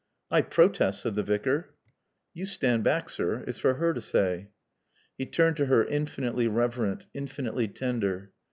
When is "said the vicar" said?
1.03-1.75